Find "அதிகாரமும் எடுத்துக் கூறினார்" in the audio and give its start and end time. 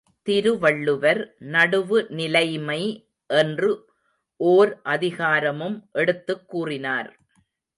4.83-7.19